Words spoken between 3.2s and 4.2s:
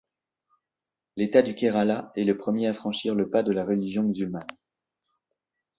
pas de la religion